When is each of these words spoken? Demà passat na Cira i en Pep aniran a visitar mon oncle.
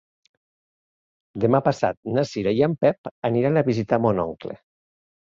Demà 1.43 1.59
passat 1.67 1.99
na 2.15 2.23
Cira 2.29 2.53
i 2.59 2.63
en 2.67 2.73
Pep 2.85 3.11
aniran 3.29 3.61
a 3.61 3.65
visitar 3.69 4.01
mon 4.07 4.23
oncle. 4.25 4.57